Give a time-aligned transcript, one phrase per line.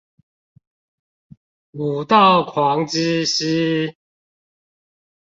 [1.73, 3.95] 武道狂之詩